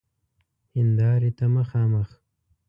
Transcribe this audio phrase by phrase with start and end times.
[0.75, 2.09] هیندارې ته مخامخ